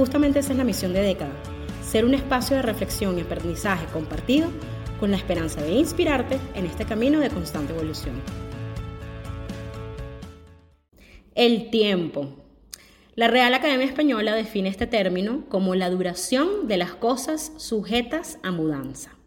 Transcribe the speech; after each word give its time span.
Justamente 0.00 0.38
esa 0.38 0.52
es 0.52 0.56
la 0.56 0.64
misión 0.64 0.94
de 0.94 1.02
Década, 1.02 1.34
ser 1.82 2.06
un 2.06 2.14
espacio 2.14 2.56
de 2.56 2.62
reflexión 2.62 3.18
y 3.18 3.20
aprendizaje 3.20 3.84
compartido 3.92 4.48
con 4.98 5.10
la 5.10 5.18
esperanza 5.18 5.60
de 5.60 5.72
inspirarte 5.72 6.38
en 6.54 6.64
este 6.64 6.86
camino 6.86 7.20
de 7.20 7.28
constante 7.28 7.74
evolución. 7.74 8.14
El 11.34 11.68
tiempo. 11.68 12.30
La 13.14 13.28
Real 13.28 13.52
Academia 13.52 13.84
Española 13.84 14.34
define 14.34 14.70
este 14.70 14.86
término 14.86 15.44
como 15.50 15.74
la 15.74 15.90
duración 15.90 16.66
de 16.66 16.78
las 16.78 16.92
cosas 16.92 17.52
sujetas 17.58 18.38
a 18.42 18.52
mudanza. 18.52 19.18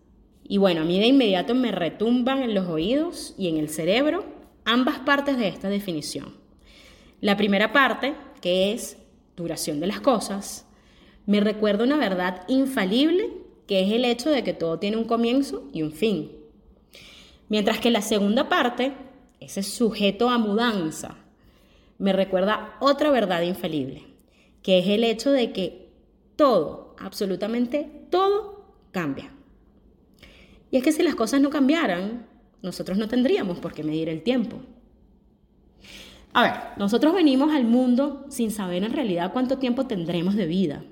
Y 0.44 0.58
bueno, 0.58 0.82
a 0.82 0.86
mí 0.86 1.00
de 1.00 1.06
inmediato 1.06 1.54
me 1.54 1.72
retumban 1.72 2.42
en 2.42 2.56
los 2.56 2.68
oídos 2.68 3.36
y 3.38 3.48
en 3.48 3.58
el 3.58 3.70
cerebro 3.70 4.26
ambas 4.66 4.98
partes 4.98 5.38
de 5.38 5.50
esta 5.50 5.70
definición. 5.70 6.34
La 7.22 7.38
primera 7.38 7.72
parte, 7.72 8.16
que 8.42 8.74
es 8.74 8.98
duración 9.36 9.80
de 9.80 9.88
las 9.88 10.02
cosas, 10.02 10.66
me 11.26 11.40
recuerda 11.40 11.84
una 11.84 11.98
verdad 11.98 12.44
infalible 12.48 13.32
que 13.68 13.82
es 13.82 13.92
el 13.92 14.06
hecho 14.06 14.30
de 14.30 14.44
que 14.44 14.54
todo 14.54 14.80
tiene 14.80 14.98
un 14.98 15.06
comienzo 15.06 15.70
y 15.74 15.84
un 15.84 15.92
fin. 15.92 16.32
Mientras 17.50 17.80
que 17.80 17.92
la 17.92 18.02
segunda 18.02 18.50
parte, 18.50 18.94
ese 19.40 19.64
sujeto 19.64 20.30
a 20.30 20.38
mudanza, 20.38 21.18
me 21.98 22.14
recuerda 22.14 22.76
otra 22.80 23.12
verdad 23.12 23.42
infalible, 23.44 24.04
que 24.62 24.80
es 24.80 24.88
el 24.88 25.04
hecho 25.04 25.32
de 25.32 25.52
que 25.54 25.90
todo, 26.36 26.96
absolutamente 27.00 28.08
todo, 28.10 28.66
cambia. 28.92 29.34
Y 30.72 30.78
es 30.78 30.84
que 30.84 30.92
si 30.92 31.04
las 31.04 31.16
cosas 31.16 31.40
no 31.40 31.50
cambiaran, 31.50 32.28
nosotros 32.62 32.98
no 32.98 33.08
tendríamos 33.08 33.60
por 33.60 33.74
qué 33.74 33.84
medir 33.84 34.10
el 34.10 34.24
tiempo. 34.24 34.62
A 36.34 36.42
ver, 36.42 36.54
nosotros 36.78 37.14
venimos 37.14 37.54
al 37.54 37.64
mundo 37.64 38.26
sin 38.30 38.50
saber 38.50 38.84
en 38.84 38.92
realidad 38.92 39.32
cuánto 39.32 39.60
tiempo 39.60 39.86
tendremos 39.86 40.36
de 40.36 40.48
vida. 40.48 40.84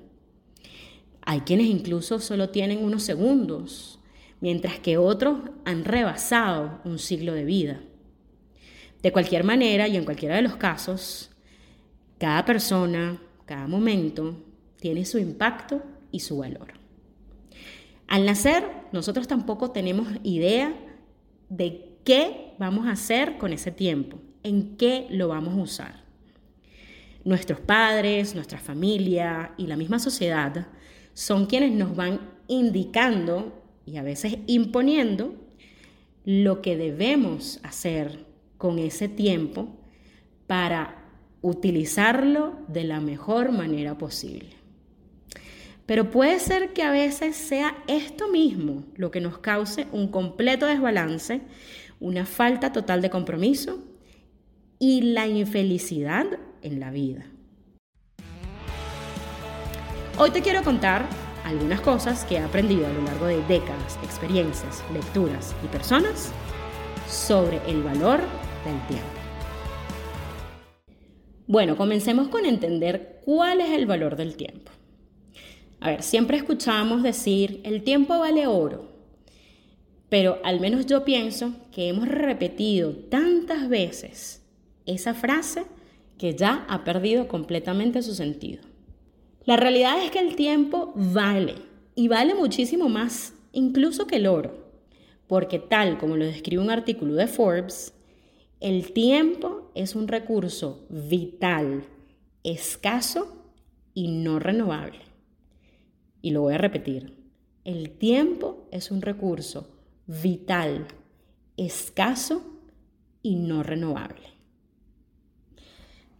Hay 1.22 1.40
quienes 1.40 1.66
incluso 1.66 2.20
solo 2.20 2.50
tienen 2.50 2.84
unos 2.84 3.02
segundos, 3.02 3.98
mientras 4.40 4.78
que 4.78 4.98
otros 4.98 5.40
han 5.64 5.84
rebasado 5.84 6.80
un 6.84 7.00
siglo 7.00 7.34
de 7.34 7.44
vida. 7.44 7.80
De 9.02 9.10
cualquier 9.10 9.42
manera 9.42 9.88
y 9.88 9.96
en 9.96 10.04
cualquiera 10.04 10.36
de 10.36 10.42
los 10.42 10.54
casos, 10.54 11.30
cada 12.18 12.44
persona, 12.44 13.20
cada 13.44 13.66
momento, 13.66 14.36
tiene 14.78 15.04
su 15.04 15.18
impacto 15.18 15.82
y 16.12 16.20
su 16.20 16.38
valor. 16.38 16.74
Al 18.06 18.24
nacer, 18.26 18.64
nosotros 18.92 19.26
tampoco 19.26 19.72
tenemos 19.72 20.06
idea 20.22 20.72
de 21.48 21.96
qué 22.04 22.54
vamos 22.60 22.86
a 22.86 22.92
hacer 22.92 23.38
con 23.38 23.52
ese 23.52 23.72
tiempo 23.72 24.20
en 24.42 24.76
qué 24.76 25.06
lo 25.10 25.28
vamos 25.28 25.54
a 25.54 25.62
usar. 25.62 26.02
Nuestros 27.24 27.60
padres, 27.60 28.34
nuestra 28.34 28.58
familia 28.58 29.52
y 29.56 29.66
la 29.66 29.76
misma 29.76 29.98
sociedad 29.98 30.66
son 31.14 31.46
quienes 31.46 31.72
nos 31.72 31.94
van 31.94 32.20
indicando 32.48 33.62
y 33.86 33.96
a 33.96 34.02
veces 34.02 34.38
imponiendo 34.46 35.34
lo 36.24 36.62
que 36.62 36.76
debemos 36.76 37.60
hacer 37.62 38.26
con 38.58 38.78
ese 38.78 39.08
tiempo 39.08 39.68
para 40.46 41.04
utilizarlo 41.42 42.56
de 42.68 42.84
la 42.84 43.00
mejor 43.00 43.52
manera 43.52 43.98
posible. 43.98 44.50
Pero 45.86 46.10
puede 46.10 46.38
ser 46.38 46.72
que 46.72 46.82
a 46.82 46.92
veces 46.92 47.36
sea 47.36 47.76
esto 47.88 48.28
mismo 48.28 48.84
lo 48.94 49.10
que 49.10 49.20
nos 49.20 49.38
cause 49.38 49.86
un 49.92 50.08
completo 50.08 50.66
desbalance, 50.66 51.40
una 51.98 52.24
falta 52.24 52.72
total 52.72 53.02
de 53.02 53.10
compromiso 53.10 53.82
y 54.84 55.00
la 55.00 55.28
infelicidad 55.28 56.26
en 56.60 56.80
la 56.80 56.90
vida. 56.90 57.24
Hoy 60.18 60.32
te 60.32 60.42
quiero 60.42 60.64
contar 60.64 61.06
algunas 61.44 61.80
cosas 61.80 62.24
que 62.24 62.34
he 62.34 62.38
aprendido 62.40 62.88
a 62.88 62.92
lo 62.92 63.02
largo 63.02 63.26
de 63.26 63.40
décadas, 63.44 63.96
experiencias, 64.02 64.82
lecturas 64.92 65.54
y 65.64 65.68
personas 65.68 66.32
sobre 67.08 67.60
el 67.70 67.84
valor 67.84 68.18
del 68.64 68.86
tiempo. 68.88 69.06
Bueno, 71.46 71.76
comencemos 71.76 72.26
con 72.26 72.44
entender 72.44 73.20
cuál 73.24 73.60
es 73.60 73.70
el 73.70 73.86
valor 73.86 74.16
del 74.16 74.34
tiempo. 74.34 74.72
A 75.78 75.90
ver, 75.90 76.02
siempre 76.02 76.38
escuchamos 76.38 77.04
decir, 77.04 77.60
el 77.62 77.84
tiempo 77.84 78.18
vale 78.18 78.48
oro, 78.48 78.90
pero 80.08 80.40
al 80.42 80.58
menos 80.58 80.86
yo 80.86 81.04
pienso 81.04 81.52
que 81.70 81.88
hemos 81.88 82.08
repetido 82.08 82.90
tantas 83.08 83.68
veces 83.68 84.41
esa 84.86 85.14
frase 85.14 85.64
que 86.18 86.34
ya 86.34 86.64
ha 86.68 86.84
perdido 86.84 87.28
completamente 87.28 88.02
su 88.02 88.14
sentido. 88.14 88.62
La 89.44 89.56
realidad 89.56 90.02
es 90.04 90.10
que 90.10 90.20
el 90.20 90.36
tiempo 90.36 90.92
vale 90.94 91.54
y 91.94 92.08
vale 92.08 92.34
muchísimo 92.34 92.88
más 92.88 93.34
incluso 93.52 94.06
que 94.06 94.16
el 94.16 94.26
oro, 94.26 94.54
porque 95.26 95.58
tal 95.58 95.98
como 95.98 96.16
lo 96.16 96.24
describe 96.24 96.62
un 96.62 96.70
artículo 96.70 97.14
de 97.14 97.26
Forbes, 97.26 97.94
el 98.60 98.92
tiempo 98.92 99.70
es 99.74 99.94
un 99.96 100.08
recurso 100.08 100.86
vital, 100.88 101.84
escaso 102.44 103.50
y 103.94 104.08
no 104.08 104.38
renovable. 104.38 105.00
Y 106.20 106.30
lo 106.30 106.42
voy 106.42 106.54
a 106.54 106.58
repetir, 106.58 107.16
el 107.64 107.90
tiempo 107.90 108.68
es 108.70 108.90
un 108.90 109.02
recurso 109.02 109.68
vital, 110.06 110.86
escaso 111.56 112.42
y 113.22 113.36
no 113.36 113.62
renovable. 113.62 114.31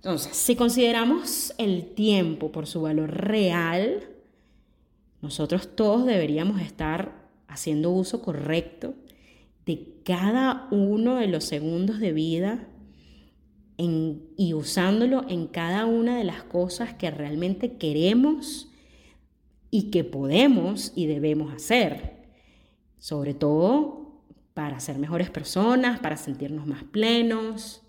Entonces, 0.02 0.36
si 0.36 0.56
consideramos 0.56 1.54
el 1.58 1.94
tiempo 1.94 2.50
por 2.50 2.66
su 2.66 2.82
valor 2.82 3.08
real, 3.12 4.02
nosotros 5.20 5.76
todos 5.76 6.04
deberíamos 6.06 6.60
estar 6.60 7.28
haciendo 7.46 7.90
uso 7.90 8.20
correcto 8.20 8.94
de 9.64 9.94
cada 10.04 10.66
uno 10.72 11.14
de 11.14 11.28
los 11.28 11.44
segundos 11.44 12.00
de 12.00 12.12
vida 12.12 12.66
y 13.76 14.54
usándolo 14.54 15.24
en 15.28 15.46
cada 15.46 15.86
una 15.86 16.18
de 16.18 16.24
las 16.24 16.42
cosas 16.42 16.94
que 16.94 17.12
realmente 17.12 17.76
queremos 17.76 18.72
y 19.70 19.92
que 19.92 20.02
podemos 20.02 20.92
y 20.96 21.06
debemos 21.06 21.54
hacer. 21.54 22.26
Sobre 22.98 23.34
todo 23.34 24.20
para 24.52 24.80
ser 24.80 24.98
mejores 24.98 25.30
personas, 25.30 26.00
para 26.00 26.16
sentirnos 26.16 26.66
más 26.66 26.82
plenos, 26.82 27.81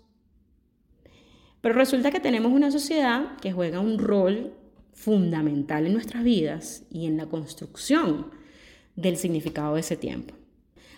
pero 1.64 1.76
resulta 1.76 2.10
que 2.10 2.20
tenemos 2.20 2.52
una 2.52 2.70
sociedad 2.70 3.38
que 3.40 3.50
juega 3.50 3.80
un 3.80 3.98
rol 3.98 4.52
fundamental 4.92 5.86
en 5.86 5.94
nuestras 5.94 6.22
vidas 6.22 6.84
y 6.90 7.06
en 7.06 7.16
la 7.16 7.24
construcción 7.24 8.26
del 8.96 9.16
significado 9.16 9.72
de 9.72 9.80
ese 9.80 9.96
tiempo. 9.96 10.34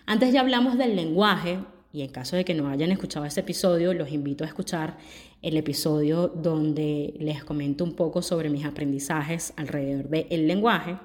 Antes 0.07 0.33
ya 0.33 0.41
hablamos 0.41 0.77
del 0.77 0.97
lenguaje 0.97 1.61
y 1.93 2.03
en 2.03 2.09
caso 2.09 2.35
de 2.35 2.45
que 2.45 2.55
no 2.55 2.69
hayan 2.69 2.91
escuchado 2.91 3.25
ese 3.27 3.43
episodio, 3.43 3.95
los 3.95 4.11
invito 4.11 4.43
a 4.43 4.49
escuchar 4.49 4.99
el 5.41 5.57
episodio 5.57 6.27
donde 6.27 7.15
les 7.21 7.45
comento 7.45 7.85
un 7.85 7.95
poco 7.95 8.21
sobre 8.21 8.51
mis 8.51 8.65
aprendizajes 8.65 9.53
alrededor 9.57 10.09
del 10.09 10.49
lenguaje 10.49 10.99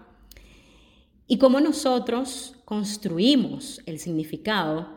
y 1.27 1.37
cómo 1.37 1.59
nosotros 1.59 2.55
construimos 2.65 3.79
el 3.85 3.99
significado 3.99 4.95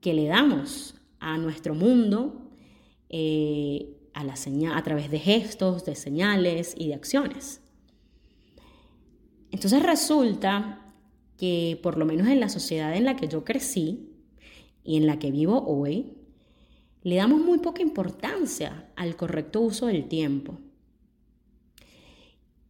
que 0.00 0.14
le 0.14 0.28
damos 0.28 0.94
a 1.20 1.36
nuestro 1.36 1.74
mundo 1.74 2.48
eh, 3.10 3.96
a, 4.18 4.82
través 4.82 5.10
de 5.10 5.18
gestos, 5.18 5.84
de 5.84 5.94
señales 5.94 6.74
y 6.76 6.88
de 6.88 6.94
acciones. 6.94 7.60
Entonces 9.50 9.82
resulta 9.82 10.92
que 11.36 11.78
por 11.82 11.96
lo 11.96 12.04
menos 12.04 12.26
en 12.26 12.40
la 12.40 12.48
sociedad 12.48 12.94
en 12.96 13.04
la 13.04 13.16
que 13.16 13.28
yo 13.28 13.44
crecí 13.44 14.10
y 14.82 14.96
en 14.96 15.06
la 15.06 15.18
que 15.18 15.30
vivo 15.30 15.64
hoy, 15.66 16.14
le 17.02 17.16
damos 17.16 17.40
muy 17.40 17.58
poca 17.58 17.80
importancia 17.80 18.90
al 18.96 19.16
correcto 19.16 19.60
uso 19.60 19.86
del 19.86 20.08
tiempo. 20.08 20.58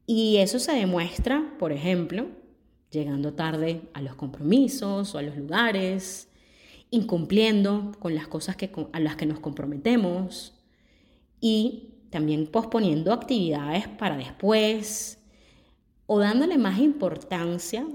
Y 0.07 0.37
eso 0.37 0.59
se 0.59 0.73
demuestra, 0.73 1.55
por 1.59 1.73
ejemplo, 1.73 2.27
llegando 2.91 3.35
tarde 3.35 3.83
a 3.95 4.03
los 4.03 4.15
compromisos 4.15 5.15
o 5.15 5.19
a 5.19 5.23
los 5.23 5.37
lugares, 5.37 6.29
incumpliendo 6.91 7.93
con 7.99 8.15
las 8.15 8.29
cosas 8.29 8.57
que, 8.57 8.71
a 8.93 9.01
las 9.01 9.17
que 9.17 9.27
nos 9.27 9.41
comprometemos, 9.41 10.58
y 11.41 11.95
también 12.11 12.47
posponiendo 12.47 13.13
actividades 13.13 13.89
para 13.89 14.17
después 14.17 15.19
o 16.07 16.19
dándole 16.19 16.59
más 16.59 16.79
importancia 16.79 17.87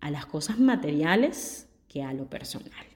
a 0.00 0.10
las 0.10 0.26
cosas 0.26 0.58
materiales 0.58 1.68
que 1.88 2.02
a 2.02 2.12
lo 2.12 2.28
personal. 2.28 2.86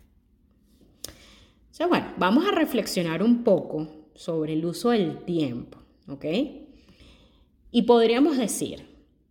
O 1.78 1.88
bueno, 1.88 2.14
vamos 2.16 2.46
a 2.46 2.52
reflexionar 2.52 3.22
un 3.22 3.44
poco 3.44 3.86
sobre 4.14 4.54
el 4.54 4.64
uso 4.64 4.90
del 4.90 5.18
tiempo, 5.24 5.78
¿ok? 6.08 6.24
Y 7.70 7.82
podríamos 7.82 8.38
decir 8.38 8.86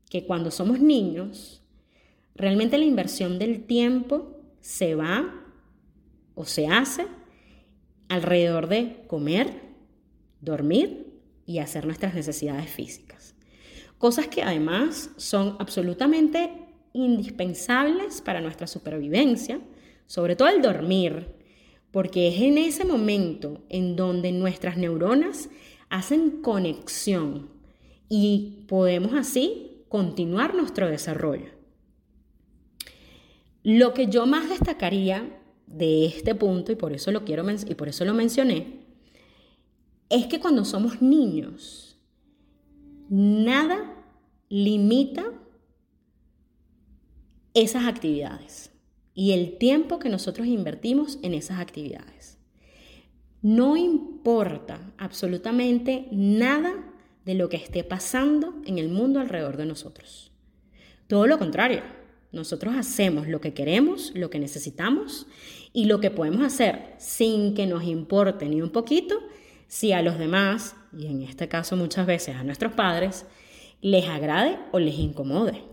que 0.09 0.25
cuando 0.25 0.51
somos 0.51 0.79
niños, 0.79 1.63
realmente 2.35 2.77
la 2.77 2.85
inversión 2.85 3.39
del 3.39 3.65
tiempo 3.65 4.39
se 4.61 4.93
va 4.93 5.43
o 6.35 6.45
se 6.45 6.67
hace 6.67 7.07
alrededor 8.09 8.67
de 8.67 9.03
comer, 9.07 9.64
dormir 10.45 11.13
y 11.45 11.59
hacer 11.59 11.85
nuestras 11.85 12.13
necesidades 12.13 12.69
físicas. 12.69 13.35
Cosas 13.97 14.27
que 14.27 14.43
además 14.43 15.09
son 15.17 15.55
absolutamente 15.59 16.51
indispensables 16.93 18.21
para 18.21 18.41
nuestra 18.41 18.67
supervivencia, 18.67 19.59
sobre 20.07 20.35
todo 20.35 20.47
el 20.49 20.61
dormir, 20.61 21.27
porque 21.91 22.27
es 22.29 22.41
en 22.41 22.57
ese 22.57 22.85
momento 22.85 23.63
en 23.69 23.95
donde 23.95 24.31
nuestras 24.31 24.77
neuronas 24.77 25.49
hacen 25.89 26.41
conexión 26.41 27.49
y 28.09 28.65
podemos 28.67 29.13
así 29.13 29.83
continuar 29.89 30.55
nuestro 30.55 30.87
desarrollo. 30.89 31.49
Lo 33.63 33.93
que 33.93 34.07
yo 34.07 34.25
más 34.25 34.49
destacaría 34.49 35.39
de 35.67 36.05
este 36.05 36.35
punto, 36.35 36.71
y 36.71 36.75
por 36.75 36.93
eso 36.93 37.11
lo 37.11 37.25
quiero 37.25 37.45
y 37.67 37.75
por 37.75 37.87
eso 37.87 38.05
lo 38.05 38.13
mencioné, 38.13 38.84
es 40.09 40.27
que 40.27 40.39
cuando 40.39 40.65
somos 40.65 41.01
niños, 41.01 41.97
nada 43.09 44.03
limita 44.49 45.31
esas 47.53 47.85
actividades 47.85 48.71
y 49.13 49.31
el 49.31 49.57
tiempo 49.57 49.97
que 49.97 50.09
nosotros 50.09 50.47
invertimos 50.47 51.19
en 51.23 51.33
esas 51.33 51.59
actividades. 51.59 52.37
No 53.41 53.77
importa 53.77 54.93
absolutamente 54.97 56.07
nada 56.11 56.73
de 57.23 57.33
lo 57.35 57.49
que 57.49 57.57
esté 57.57 57.83
pasando 57.83 58.55
en 58.65 58.77
el 58.77 58.89
mundo 58.89 59.19
alrededor 59.19 59.57
de 59.57 59.65
nosotros. 59.65 60.31
Todo 61.07 61.27
lo 61.27 61.39
contrario, 61.39 61.81
nosotros 62.31 62.75
hacemos 62.75 63.27
lo 63.27 63.39
que 63.39 63.53
queremos, 63.53 64.11
lo 64.15 64.29
que 64.29 64.39
necesitamos 64.39 65.27
y 65.71 65.85
lo 65.85 65.99
que 65.99 66.11
podemos 66.11 66.41
hacer 66.41 66.95
sin 66.97 67.53
que 67.53 67.65
nos 67.67 67.83
importe 67.83 68.47
ni 68.47 68.61
un 68.61 68.71
poquito 68.71 69.15
si 69.67 69.91
a 69.93 70.01
los 70.01 70.17
demás, 70.17 70.75
y 70.97 71.07
en 71.07 71.21
este 71.21 71.47
caso 71.47 71.75
muchas 71.75 72.05
veces 72.05 72.35
a 72.35 72.43
nuestros 72.43 72.73
padres, 72.73 73.25
les 73.81 74.07
agrade 74.07 74.57
o 74.71 74.79
les 74.79 74.95
incomode. 74.95 75.63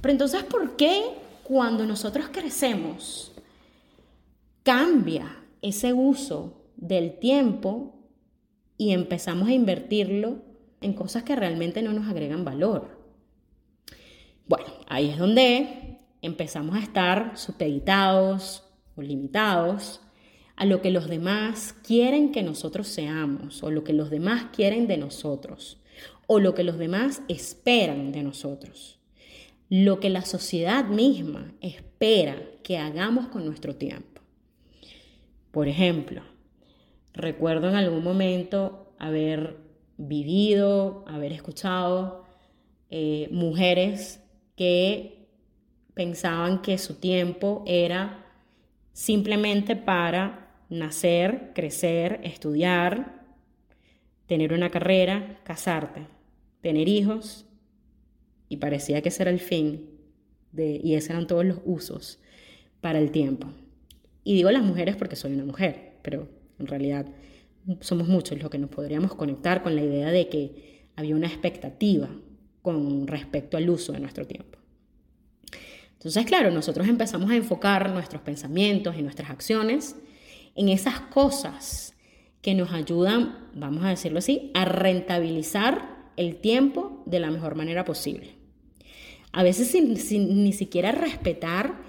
Pero 0.00 0.12
entonces, 0.12 0.44
¿por 0.44 0.76
qué 0.76 1.02
cuando 1.48 1.86
nosotros 1.86 2.26
crecemos, 2.30 3.32
cambia 4.62 5.44
ese 5.62 5.94
uso 5.94 6.62
del 6.76 7.18
tiempo 7.18 7.94
y 8.76 8.92
empezamos 8.92 9.48
a 9.48 9.52
invertirlo 9.52 10.42
en 10.82 10.92
cosas 10.92 11.22
que 11.22 11.34
realmente 11.34 11.80
no 11.80 11.94
nos 11.94 12.06
agregan 12.06 12.44
valor. 12.44 12.98
Bueno, 14.46 14.66
ahí 14.88 15.08
es 15.08 15.18
donde 15.18 15.98
empezamos 16.20 16.76
a 16.76 16.80
estar 16.80 17.38
supeditados 17.38 18.64
o 18.94 19.00
limitados 19.00 20.02
a 20.58 20.66
lo 20.66 20.82
que 20.82 20.90
los 20.90 21.08
demás 21.08 21.74
quieren 21.82 22.32
que 22.32 22.42
nosotros 22.42 22.88
seamos 22.88 23.62
o 23.62 23.70
lo 23.70 23.84
que 23.84 23.92
los 23.92 24.10
demás 24.10 24.46
quieren 24.54 24.86
de 24.86 24.98
nosotros 24.98 25.78
o 26.26 26.40
lo 26.40 26.54
que 26.54 26.64
los 26.64 26.78
demás 26.78 27.22
esperan 27.28 28.12
de 28.12 28.22
nosotros 28.22 28.98
lo 29.68 30.00
que 30.00 30.10
la 30.10 30.22
sociedad 30.22 30.86
misma 30.86 31.52
espera 31.60 32.40
que 32.62 32.78
hagamos 32.78 33.28
con 33.28 33.44
nuestro 33.44 33.76
tiempo. 33.76 34.22
Por 35.50 35.68
ejemplo, 35.68 36.22
recuerdo 37.12 37.68
en 37.68 37.74
algún 37.74 38.02
momento 38.02 38.94
haber 38.98 39.58
vivido, 39.98 41.04
haber 41.06 41.32
escuchado 41.32 42.24
eh, 42.90 43.28
mujeres 43.30 44.22
que 44.56 45.28
pensaban 45.94 46.62
que 46.62 46.78
su 46.78 46.94
tiempo 46.94 47.62
era 47.66 48.24
simplemente 48.92 49.76
para 49.76 50.47
nacer, 50.68 51.52
crecer, 51.54 52.20
estudiar, 52.22 53.24
tener 54.26 54.52
una 54.52 54.70
carrera, 54.70 55.40
casarte, 55.44 56.06
tener 56.60 56.88
hijos 56.88 57.46
y 58.48 58.58
parecía 58.58 59.02
que 59.02 59.08
ese 59.08 59.22
era 59.22 59.30
el 59.30 59.40
fin 59.40 59.90
de, 60.52 60.80
y 60.82 60.94
esos 60.94 61.10
eran 61.10 61.26
todos 61.26 61.44
los 61.44 61.58
usos 61.64 62.20
para 62.80 62.98
el 62.98 63.10
tiempo. 63.10 63.48
Y 64.24 64.34
digo 64.34 64.50
las 64.50 64.62
mujeres 64.62 64.96
porque 64.96 65.16
soy 65.16 65.32
una 65.32 65.44
mujer, 65.44 65.94
pero 66.02 66.28
en 66.58 66.66
realidad 66.66 67.06
somos 67.80 68.08
muchos 68.08 68.40
los 68.40 68.50
que 68.50 68.58
nos 68.58 68.70
podríamos 68.70 69.14
conectar 69.14 69.62
con 69.62 69.74
la 69.74 69.82
idea 69.82 70.10
de 70.10 70.28
que 70.28 70.88
había 70.96 71.14
una 71.14 71.26
expectativa 71.26 72.08
con 72.62 73.06
respecto 73.06 73.56
al 73.56 73.68
uso 73.70 73.92
de 73.92 74.00
nuestro 74.00 74.26
tiempo. 74.26 74.58
Entonces, 75.94 76.26
claro, 76.26 76.50
nosotros 76.50 76.86
empezamos 76.86 77.30
a 77.30 77.36
enfocar 77.36 77.90
nuestros 77.90 78.22
pensamientos 78.22 78.96
y 78.96 79.02
nuestras 79.02 79.30
acciones 79.30 79.96
en 80.58 80.68
esas 80.68 81.00
cosas 81.00 81.94
que 82.42 82.54
nos 82.54 82.72
ayudan, 82.72 83.48
vamos 83.54 83.84
a 83.84 83.88
decirlo 83.88 84.18
así, 84.18 84.50
a 84.54 84.64
rentabilizar 84.64 86.10
el 86.16 86.36
tiempo 86.36 87.02
de 87.06 87.20
la 87.20 87.30
mejor 87.30 87.54
manera 87.54 87.84
posible 87.84 88.38
a 89.32 89.42
veces 89.42 89.70
sin, 89.70 90.44
ni 90.44 90.52
siquiera 90.52 90.92
respetar 90.92 91.80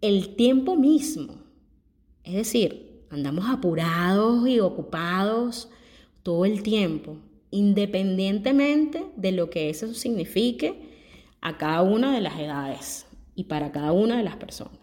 el 0.00 0.34
tiempo 0.36 0.76
mismo. 0.76 1.34
Es 2.24 2.34
decir, 2.34 3.04
andamos 3.10 3.46
apurados 3.48 4.48
y 4.48 4.60
ocupados 4.60 5.68
todo 6.22 6.44
el 6.44 6.62
tiempo, 6.62 7.16
independientemente 7.50 9.04
de 9.16 9.32
lo 9.32 9.50
que 9.50 9.68
eso 9.68 9.92
signifique 9.94 10.88
a 11.40 11.58
cada 11.58 11.82
una 11.82 12.14
de 12.14 12.20
las 12.20 12.38
edades 12.38 13.06
y 13.34 13.44
para 13.44 13.72
cada 13.72 13.92
una 13.92 14.16
de 14.16 14.24
las 14.24 14.36
personas. 14.36 14.79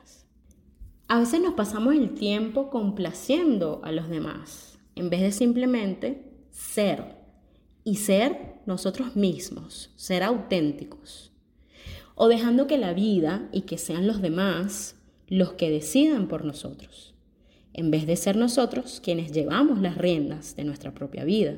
A 1.09 1.19
veces 1.19 1.39
nos 1.41 1.53
pasamos 1.53 1.95
el 1.95 2.13
tiempo 2.15 2.69
complaciendo 2.69 3.79
a 3.83 3.93
los 3.93 4.09
demás 4.09 4.77
en 4.95 5.09
vez 5.09 5.21
de 5.21 5.31
simplemente 5.31 6.25
ser 6.51 7.15
y 7.85 7.95
ser 7.95 8.55
nosotros 8.65 9.15
mismos, 9.15 9.93
ser 9.95 10.21
auténticos 10.23 11.31
o 12.15 12.27
dejando 12.27 12.67
que 12.67 12.77
la 12.77 12.93
vida 12.93 13.47
y 13.53 13.61
que 13.61 13.77
sean 13.77 14.05
los 14.05 14.21
demás 14.21 14.95
los 15.27 15.53
que 15.53 15.69
decidan 15.69 16.27
por 16.27 16.43
nosotros, 16.43 17.13
en 17.73 17.89
vez 17.91 18.05
de 18.05 18.17
ser 18.17 18.35
nosotros 18.35 18.99
quienes 19.01 19.31
llevamos 19.31 19.79
las 19.79 19.97
riendas 19.97 20.55
de 20.57 20.65
nuestra 20.65 20.93
propia 20.93 21.23
vida. 21.23 21.55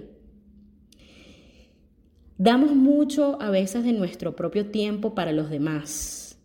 Damos 2.38 2.76
mucho 2.76 3.42
a 3.42 3.50
veces 3.50 3.84
de 3.84 3.94
nuestro 3.94 4.36
propio 4.36 4.68
tiempo 4.68 5.16
para 5.16 5.32
los 5.32 5.50
demás 5.50 6.38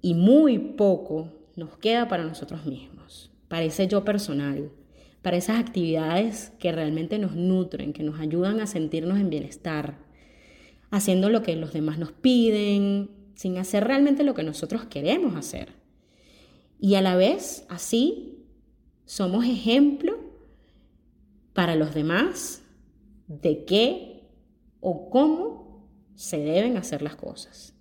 y 0.00 0.14
muy 0.14 0.58
poco 0.58 1.41
nos 1.56 1.76
queda 1.78 2.08
para 2.08 2.24
nosotros 2.24 2.64
mismos, 2.66 3.30
para 3.48 3.64
ese 3.64 3.86
yo 3.88 4.04
personal, 4.04 4.70
para 5.22 5.36
esas 5.36 5.60
actividades 5.60 6.52
que 6.58 6.72
realmente 6.72 7.18
nos 7.18 7.34
nutren, 7.34 7.92
que 7.92 8.02
nos 8.02 8.18
ayudan 8.20 8.60
a 8.60 8.66
sentirnos 8.66 9.18
en 9.18 9.30
bienestar, 9.30 9.98
haciendo 10.90 11.30
lo 11.30 11.42
que 11.42 11.56
los 11.56 11.72
demás 11.72 11.98
nos 11.98 12.12
piden, 12.12 13.10
sin 13.34 13.58
hacer 13.58 13.84
realmente 13.84 14.24
lo 14.24 14.34
que 14.34 14.42
nosotros 14.42 14.84
queremos 14.86 15.36
hacer. 15.36 15.72
Y 16.78 16.96
a 16.96 17.02
la 17.02 17.16
vez, 17.16 17.64
así, 17.68 18.44
somos 19.04 19.44
ejemplo 19.44 20.18
para 21.52 21.76
los 21.76 21.94
demás 21.94 22.62
de 23.28 23.64
qué 23.64 24.28
o 24.80 25.10
cómo 25.10 25.88
se 26.14 26.38
deben 26.38 26.76
hacer 26.76 27.02
las 27.02 27.16
cosas. 27.16 27.74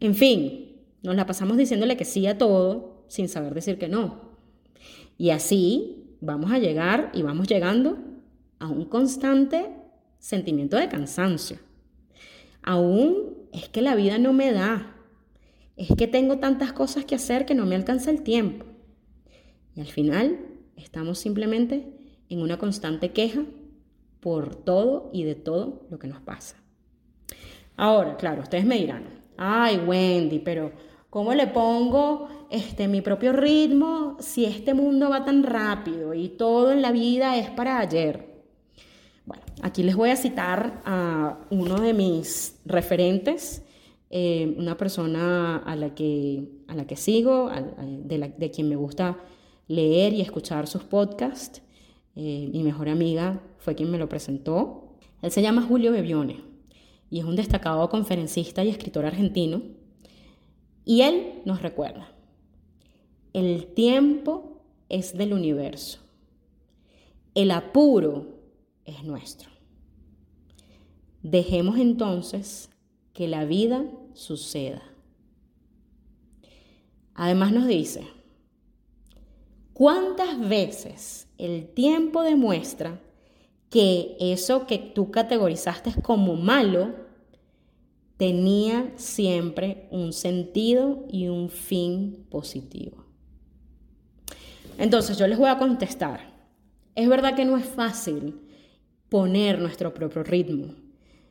En 0.00 0.14
fin, 0.14 0.75
nos 1.06 1.14
la 1.14 1.24
pasamos 1.24 1.56
diciéndole 1.56 1.96
que 1.96 2.04
sí 2.04 2.26
a 2.26 2.36
todo 2.36 3.04
sin 3.06 3.28
saber 3.28 3.54
decir 3.54 3.78
que 3.78 3.86
no. 3.86 4.32
Y 5.16 5.30
así 5.30 6.16
vamos 6.20 6.50
a 6.50 6.58
llegar 6.58 7.12
y 7.14 7.22
vamos 7.22 7.46
llegando 7.46 7.96
a 8.58 8.66
un 8.66 8.86
constante 8.86 9.70
sentimiento 10.18 10.76
de 10.76 10.88
cansancio. 10.88 11.58
Aún 12.60 13.36
es 13.52 13.68
que 13.68 13.82
la 13.82 13.94
vida 13.94 14.18
no 14.18 14.32
me 14.32 14.50
da. 14.50 14.96
Es 15.76 15.94
que 15.96 16.08
tengo 16.08 16.38
tantas 16.38 16.72
cosas 16.72 17.04
que 17.04 17.14
hacer 17.14 17.46
que 17.46 17.54
no 17.54 17.66
me 17.66 17.76
alcanza 17.76 18.10
el 18.10 18.22
tiempo. 18.22 18.64
Y 19.76 19.80
al 19.82 19.86
final 19.86 20.40
estamos 20.74 21.20
simplemente 21.20 21.86
en 22.28 22.42
una 22.42 22.58
constante 22.58 23.12
queja 23.12 23.44
por 24.18 24.56
todo 24.56 25.08
y 25.12 25.22
de 25.22 25.36
todo 25.36 25.86
lo 25.88 26.00
que 26.00 26.08
nos 26.08 26.20
pasa. 26.20 26.56
Ahora, 27.76 28.16
claro, 28.16 28.42
ustedes 28.42 28.64
me 28.64 28.78
dirán, 28.78 29.04
ay 29.36 29.76
Wendy, 29.76 30.40
pero 30.40 30.72
¿cómo 31.16 31.32
le 31.32 31.46
pongo 31.46 32.28
este, 32.50 32.88
mi 32.88 33.00
propio 33.00 33.32
ritmo 33.32 34.18
si 34.20 34.44
este 34.44 34.74
mundo 34.74 35.08
va 35.08 35.24
tan 35.24 35.44
rápido 35.44 36.12
y 36.12 36.28
todo 36.28 36.72
en 36.72 36.82
la 36.82 36.92
vida 36.92 37.38
es 37.38 37.48
para 37.48 37.78
ayer? 37.78 38.36
aquí 39.62 39.82
les 39.82 39.96
voy 39.96 40.10
a 40.10 40.16
citar 40.16 40.82
a 40.84 41.38
uno 41.48 41.80
de 41.80 41.94
mis 41.94 42.60
referentes, 42.66 43.62
eh, 44.10 44.54
una 44.58 44.76
persona 44.76 45.56
a 45.56 45.74
la 45.74 45.94
que, 45.94 46.50
a 46.68 46.74
la 46.74 46.86
que 46.86 46.96
sigo, 46.96 47.50
de, 47.80 48.34
de, 48.36 48.50
quien 48.50 48.68
me 48.68 48.76
gusta 48.76 49.16
leer 49.68 50.12
y 50.12 50.20
escuchar 50.20 50.66
sus 50.66 50.84
podcasts. 50.84 51.62
Eh, 52.14 52.50
mi 52.52 52.62
mejor 52.62 52.90
amiga 52.90 53.40
fue 53.56 53.74
quien 53.74 53.90
me 53.90 53.96
lo 53.96 54.06
presentó. 54.06 54.98
Él 55.22 55.30
se 55.30 55.40
llama 55.40 55.62
Julio 55.62 55.92
Bebione 55.92 56.44
y 57.08 57.20
es 57.20 57.24
un 57.24 57.36
destacado 57.36 57.88
conferencista 57.88 58.62
y 58.62 58.68
escritor 58.68 59.06
argentino. 59.06 59.75
Y 60.88 61.02
él 61.02 61.42
nos 61.44 61.62
recuerda, 61.62 62.08
el 63.32 63.66
tiempo 63.66 64.62
es 64.88 65.18
del 65.18 65.32
universo, 65.32 65.98
el 67.34 67.50
apuro 67.50 68.38
es 68.84 69.02
nuestro. 69.02 69.50
Dejemos 71.22 71.76
entonces 71.78 72.70
que 73.12 73.26
la 73.26 73.44
vida 73.44 73.84
suceda. 74.14 74.80
Además 77.14 77.52
nos 77.52 77.66
dice, 77.66 78.06
¿cuántas 79.72 80.38
veces 80.48 81.26
el 81.36 81.66
tiempo 81.66 82.22
demuestra 82.22 83.00
que 83.70 84.16
eso 84.20 84.68
que 84.68 84.78
tú 84.78 85.10
categorizaste 85.10 86.00
como 86.00 86.36
malo 86.36 87.05
tenía 88.16 88.92
siempre 88.96 89.88
un 89.90 90.12
sentido 90.12 91.06
y 91.10 91.28
un 91.28 91.50
fin 91.50 92.26
positivo? 92.30 93.04
Entonces 94.78 95.16
yo 95.18 95.26
les 95.26 95.38
voy 95.38 95.48
a 95.48 95.58
contestar, 95.58 96.34
es 96.94 97.08
verdad 97.08 97.34
que 97.34 97.44
no 97.44 97.56
es 97.56 97.64
fácil 97.64 98.40
poner 99.08 99.58
nuestro 99.58 99.94
propio 99.94 100.22
ritmo, 100.22 100.74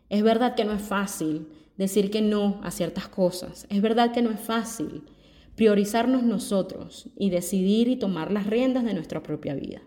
es 0.10 0.24
verdad 0.24 0.56
que 0.56 0.65
no 0.65 0.74
es 0.74 0.82
fácil 0.82 1.48
decir 1.77 2.10
que 2.10 2.22
no 2.22 2.60
a 2.63 2.72
ciertas 2.72 3.08
cosas, 3.08 3.68
es 3.70 3.82
verdad 3.82 4.12
que 4.13 4.22
no 4.22 4.32
es 4.32 4.39
fácil 4.39 5.04
priorizarnos 5.56 6.24
nosotros 6.24 7.10
y 7.18 7.30
decidir 7.30 7.88
y 7.88 7.96
tomar 7.96 8.32
las 8.32 8.48
riendas 8.48 8.84
de 8.84 8.94
nuestra 8.94 9.24
propia 9.24 9.56
vida. 9.56 9.82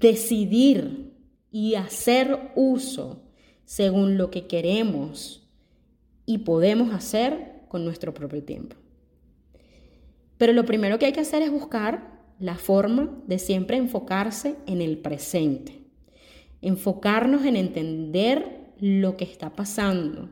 Decidir 0.00 1.12
y 1.50 1.74
hacer 1.74 2.50
uso 2.56 3.22
según 3.64 4.16
lo 4.16 4.30
que 4.30 4.46
queremos 4.46 5.41
y 6.26 6.38
podemos 6.38 6.94
hacer 6.94 7.62
con 7.68 7.84
nuestro 7.84 8.14
propio 8.14 8.42
tiempo. 8.42 8.76
Pero 10.38 10.52
lo 10.52 10.64
primero 10.64 10.98
que 10.98 11.06
hay 11.06 11.12
que 11.12 11.20
hacer 11.20 11.42
es 11.42 11.50
buscar 11.50 12.20
la 12.38 12.56
forma 12.56 13.16
de 13.26 13.38
siempre 13.38 13.76
enfocarse 13.76 14.56
en 14.66 14.82
el 14.82 14.98
presente, 14.98 15.84
enfocarnos 16.60 17.44
en 17.44 17.56
entender 17.56 18.72
lo 18.80 19.16
que 19.16 19.24
está 19.24 19.50
pasando, 19.50 20.30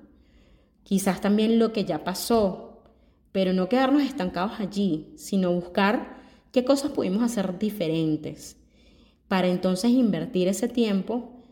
quizás 0.82 1.20
también 1.20 1.58
lo 1.58 1.72
que 1.72 1.84
ya 1.84 2.02
pasó, 2.02 2.82
pero 3.30 3.52
no 3.52 3.68
quedarnos 3.68 4.02
estancados 4.02 4.58
allí, 4.58 5.12
sino 5.16 5.52
buscar 5.52 6.16
qué 6.50 6.64
cosas 6.64 6.90
pudimos 6.90 7.22
hacer 7.22 7.58
diferentes 7.58 8.56
para 9.28 9.46
entonces 9.46 9.92
invertir 9.92 10.48
ese 10.48 10.66
tiempo 10.66 11.44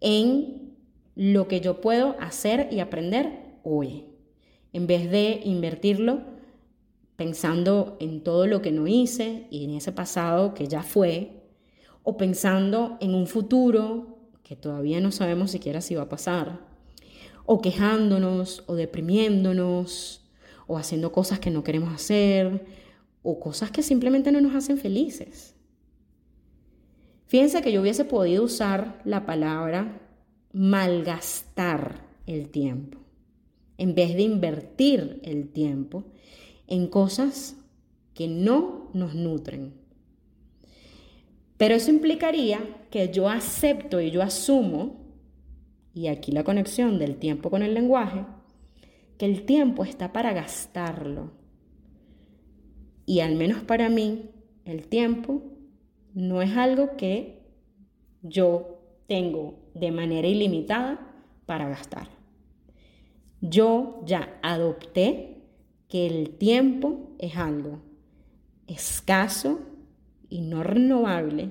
en 0.00 0.74
lo 1.14 1.46
que 1.46 1.60
yo 1.60 1.80
puedo 1.80 2.16
hacer 2.18 2.68
y 2.72 2.80
aprender 2.80 3.41
hoy, 3.64 4.06
en 4.72 4.86
vez 4.86 5.10
de 5.10 5.40
invertirlo 5.44 6.20
pensando 7.16 7.96
en 8.00 8.22
todo 8.22 8.46
lo 8.46 8.62
que 8.62 8.72
no 8.72 8.86
hice 8.88 9.46
y 9.50 9.64
en 9.64 9.70
ese 9.70 9.92
pasado 9.92 10.54
que 10.54 10.66
ya 10.66 10.82
fue, 10.82 11.42
o 12.02 12.16
pensando 12.16 12.96
en 13.00 13.14
un 13.14 13.26
futuro 13.26 14.18
que 14.42 14.56
todavía 14.56 15.00
no 15.00 15.12
sabemos 15.12 15.50
siquiera 15.50 15.80
si 15.80 15.94
va 15.94 16.02
a 16.02 16.08
pasar, 16.08 16.60
o 17.44 17.60
quejándonos, 17.60 18.64
o 18.66 18.74
deprimiéndonos, 18.74 20.28
o 20.66 20.78
haciendo 20.78 21.12
cosas 21.12 21.38
que 21.38 21.50
no 21.50 21.62
queremos 21.62 21.94
hacer, 21.94 22.64
o 23.22 23.38
cosas 23.38 23.70
que 23.70 23.82
simplemente 23.82 24.32
no 24.32 24.40
nos 24.40 24.54
hacen 24.54 24.78
felices. 24.78 25.54
Fíjense 27.26 27.62
que 27.62 27.72
yo 27.72 27.80
hubiese 27.80 28.04
podido 28.04 28.42
usar 28.42 29.00
la 29.04 29.26
palabra 29.26 30.00
malgastar 30.52 32.04
el 32.26 32.50
tiempo, 32.50 32.98
en 33.82 33.96
vez 33.96 34.14
de 34.14 34.22
invertir 34.22 35.18
el 35.24 35.48
tiempo 35.48 36.04
en 36.68 36.86
cosas 36.86 37.56
que 38.14 38.28
no 38.28 38.90
nos 38.94 39.16
nutren. 39.16 39.74
Pero 41.56 41.74
eso 41.74 41.90
implicaría 41.90 42.60
que 42.92 43.12
yo 43.12 43.28
acepto 43.28 44.00
y 44.00 44.12
yo 44.12 44.22
asumo, 44.22 45.04
y 45.94 46.06
aquí 46.06 46.30
la 46.30 46.44
conexión 46.44 47.00
del 47.00 47.16
tiempo 47.16 47.50
con 47.50 47.64
el 47.64 47.74
lenguaje, 47.74 48.24
que 49.18 49.26
el 49.26 49.44
tiempo 49.46 49.82
está 49.82 50.12
para 50.12 50.32
gastarlo. 50.32 51.32
Y 53.04 53.18
al 53.18 53.34
menos 53.34 53.64
para 53.64 53.88
mí, 53.88 54.30
el 54.64 54.86
tiempo 54.86 55.42
no 56.14 56.40
es 56.40 56.56
algo 56.56 56.96
que 56.96 57.42
yo 58.22 58.78
tengo 59.08 59.58
de 59.74 59.90
manera 59.90 60.28
ilimitada 60.28 61.00
para 61.46 61.68
gastar. 61.68 62.21
Yo 63.42 64.04
ya 64.06 64.38
adopté 64.40 65.42
que 65.88 66.06
el 66.06 66.30
tiempo 66.30 67.10
es 67.18 67.36
algo 67.36 67.80
escaso 68.68 69.58
y 70.28 70.42
no 70.42 70.62
renovable, 70.62 71.50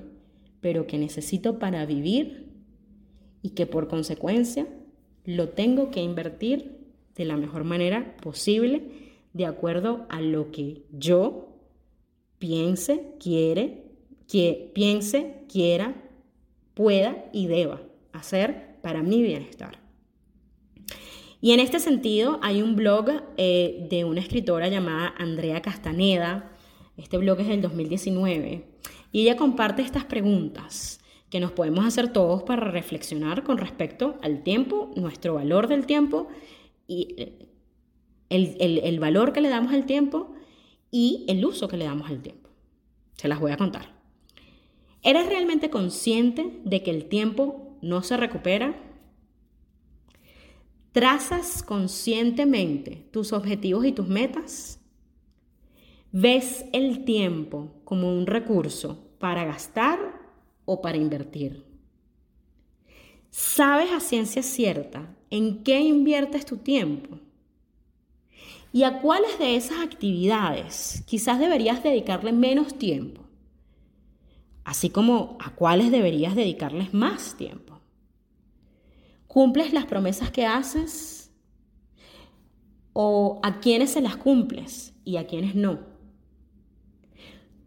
pero 0.62 0.86
que 0.86 0.96
necesito 0.96 1.58
para 1.58 1.84
vivir 1.84 2.50
y 3.42 3.50
que 3.50 3.66
por 3.66 3.88
consecuencia 3.88 4.66
lo 5.26 5.50
tengo 5.50 5.90
que 5.90 6.00
invertir 6.02 6.78
de 7.14 7.26
la 7.26 7.36
mejor 7.36 7.64
manera 7.64 8.16
posible, 8.22 9.12
de 9.34 9.44
acuerdo 9.44 10.06
a 10.08 10.22
lo 10.22 10.50
que 10.50 10.86
yo 10.92 11.58
piense, 12.38 13.14
quiere, 13.20 13.84
que 14.26 14.70
piense, 14.74 15.44
quiera, 15.46 15.94
pueda 16.72 17.28
y 17.34 17.48
deba 17.48 17.82
hacer 18.12 18.78
para 18.80 19.02
mi 19.02 19.22
bienestar. 19.22 19.81
Y 21.42 21.50
en 21.50 21.58
este 21.58 21.80
sentido 21.80 22.38
hay 22.40 22.62
un 22.62 22.76
blog 22.76 23.10
eh, 23.36 23.88
de 23.90 24.04
una 24.04 24.20
escritora 24.20 24.68
llamada 24.68 25.12
Andrea 25.18 25.60
Castaneda, 25.60 26.52
este 26.96 27.18
blog 27.18 27.40
es 27.40 27.48
del 27.48 27.60
2019, 27.60 28.64
y 29.10 29.22
ella 29.22 29.36
comparte 29.36 29.82
estas 29.82 30.04
preguntas 30.04 31.00
que 31.30 31.40
nos 31.40 31.50
podemos 31.50 31.84
hacer 31.84 32.12
todos 32.12 32.44
para 32.44 32.70
reflexionar 32.70 33.42
con 33.42 33.58
respecto 33.58 34.18
al 34.22 34.44
tiempo, 34.44 34.92
nuestro 34.94 35.34
valor 35.34 35.66
del 35.66 35.84
tiempo 35.84 36.28
y 36.86 37.16
eh, 37.18 37.48
el, 38.28 38.78
el 38.78 39.00
valor 39.00 39.32
que 39.32 39.40
le 39.40 39.48
damos 39.48 39.72
al 39.72 39.84
tiempo 39.84 40.34
y 40.92 41.24
el 41.26 41.44
uso 41.44 41.66
que 41.66 41.76
le 41.76 41.86
damos 41.86 42.08
al 42.08 42.22
tiempo. 42.22 42.50
Se 43.14 43.26
las 43.26 43.40
voy 43.40 43.50
a 43.50 43.56
contar. 43.56 43.92
¿Eres 45.02 45.26
realmente 45.26 45.70
consciente 45.70 46.60
de 46.64 46.84
que 46.84 46.92
el 46.92 47.06
tiempo 47.06 47.76
no 47.82 48.04
se 48.04 48.16
recupera? 48.16 48.91
¿Trazas 50.92 51.62
conscientemente 51.62 53.08
tus 53.10 53.32
objetivos 53.32 53.86
y 53.86 53.92
tus 53.92 54.08
metas? 54.08 54.80
¿Ves 56.12 56.64
el 56.72 57.04
tiempo 57.04 57.70
como 57.84 58.16
un 58.16 58.26
recurso 58.26 58.98
para 59.18 59.44
gastar 59.44 59.98
o 60.64 60.82
para 60.82 60.98
invertir? 60.98 61.64
¿Sabes 63.30 63.90
a 63.90 64.00
ciencia 64.00 64.42
cierta 64.42 65.16
en 65.30 65.64
qué 65.64 65.80
inviertes 65.80 66.44
tu 66.44 66.58
tiempo? 66.58 67.18
¿Y 68.72 68.82
a 68.82 69.00
cuáles 69.00 69.38
de 69.38 69.56
esas 69.56 69.80
actividades 69.80 71.02
quizás 71.06 71.38
deberías 71.38 71.82
dedicarle 71.82 72.32
menos 72.32 72.78
tiempo? 72.78 73.22
así 74.64 74.90
como 74.90 75.36
a 75.40 75.50
cuáles 75.50 75.90
deberías 75.90 76.34
dedicarles 76.34 76.94
más 76.94 77.36
tiempo. 77.36 77.71
¿Cumples 79.32 79.72
las 79.72 79.86
promesas 79.86 80.30
que 80.30 80.44
haces? 80.44 81.32
¿O 82.92 83.40
a 83.42 83.60
quiénes 83.60 83.92
se 83.92 84.02
las 84.02 84.18
cumples 84.18 84.92
y 85.06 85.16
a 85.16 85.26
quiénes 85.26 85.54
no? 85.54 85.78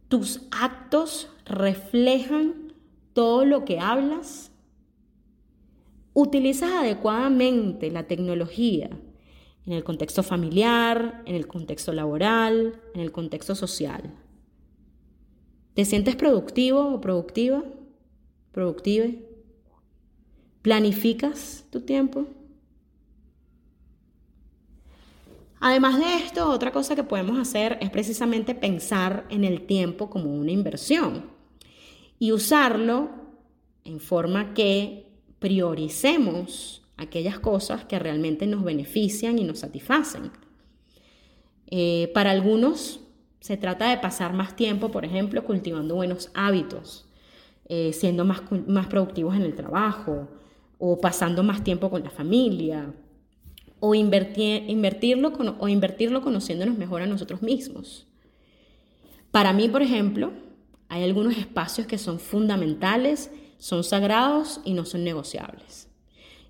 ¿Tus 0.08 0.44
actos 0.52 1.28
reflejan 1.44 2.72
todo 3.14 3.46
lo 3.46 3.66
que 3.66 3.80
hablas? 3.80 4.52
¿Utilizas 6.14 6.72
adecuadamente 6.72 7.90
la 7.90 8.04
tecnología 8.04 8.92
en 9.66 9.74
el 9.74 9.84
contexto 9.84 10.22
familiar, 10.22 11.24
en 11.26 11.34
el 11.34 11.48
contexto 11.48 11.94
laboral, 11.94 12.80
en 12.94 13.02
el 13.02 13.12
contexto 13.12 13.56
social? 13.56 14.14
¿Te 15.74 15.84
sientes 15.84 16.16
productivo 16.16 16.94
o 16.94 17.02
productiva? 17.02 17.64
¿Productive? 18.52 19.35
¿Planificas 20.66 21.64
tu 21.70 21.82
tiempo? 21.82 22.26
Además 25.60 26.00
de 26.00 26.16
esto, 26.16 26.50
otra 26.50 26.72
cosa 26.72 26.96
que 26.96 27.04
podemos 27.04 27.38
hacer 27.38 27.78
es 27.82 27.92
precisamente 27.92 28.56
pensar 28.56 29.28
en 29.30 29.44
el 29.44 29.68
tiempo 29.68 30.10
como 30.10 30.34
una 30.34 30.50
inversión 30.50 31.30
y 32.18 32.32
usarlo 32.32 33.12
en 33.84 34.00
forma 34.00 34.56
que 34.56 35.06
prioricemos 35.38 36.82
aquellas 36.98 37.38
cosas 37.38 37.86
que 37.86 38.00
realmente 38.00 38.48
nos 38.48 38.64
benefician 38.64 39.38
y 39.38 39.44
nos 39.44 39.60
satisfacen. 39.60 40.32
Eh, 41.68 42.10
para 42.12 42.32
algunos 42.32 43.02
se 43.40 43.56
trata 43.56 43.92
de 43.92 44.00
pasar 44.00 44.34
más 44.34 44.56
tiempo, 44.56 44.90
por 44.90 45.06
ejemplo, 45.06 45.44
cultivando 45.44 45.94
buenos 45.94 46.32
hábitos, 46.34 47.08
eh, 47.70 47.94
siendo 47.94 48.26
más, 48.26 48.42
más 48.66 48.88
productivos 48.88 49.36
en 49.36 49.44
el 49.44 49.54
trabajo, 49.54 50.28
o 50.78 51.00
pasando 51.00 51.44
más 51.44 51.64
tiempo 51.64 51.90
con 51.90 52.04
la 52.04 52.10
familia, 52.10 52.94
o 53.80 53.94
invertirlo, 53.96 55.34
o 55.60 55.68
invertirlo 55.68 56.22
conociéndonos 56.22 56.78
mejor 56.78 57.02
a 57.02 57.08
nosotros 57.08 57.42
mismos. 57.42 58.08
Para 59.32 59.54
mí, 59.54 59.68
por 59.70 59.82
ejemplo, 59.82 60.32
hay 60.88 61.04
algunos 61.04 61.38
espacios 61.38 61.88
que 61.88 61.98
son 61.98 62.20
fundamentales, 62.20 63.32
son 63.58 63.84
sagrados 63.84 64.62
y 64.64 64.74
no 64.74 64.86
son 64.86 65.04
negociables. 65.04 65.90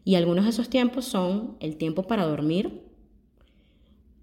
Y 0.04 0.16
algunos 0.16 0.46
de 0.46 0.52
esos 0.52 0.70
tiempos 0.70 1.06
son 1.06 1.58
el 1.60 1.78
tiempo 1.78 2.04
para 2.04 2.26
dormir, 2.26 2.84